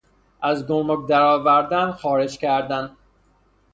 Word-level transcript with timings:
از 0.41 0.67
گمرک 0.67 1.09
در 1.09 1.21
آوردن 1.21 1.91
خارج 1.91 2.37
کردن 2.37 2.95